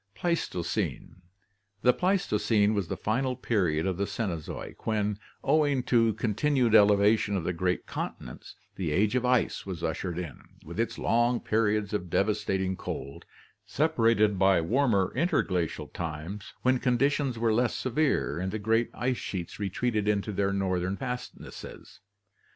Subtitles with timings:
[0.15, 1.21] Pleistocene.—
[1.83, 7.37] The Pleistocene was the final period of the Ceno zoic, when, owing to continued elevation
[7.37, 11.93] of the great continents, the Age of Ice was ushered in, with its long periods
[11.93, 13.25] of devastating cold,
[13.63, 19.59] separated by warmer interglacial times when conditions were less severe and the great ice sheets
[19.59, 21.99] retreated into their northern fastnesses.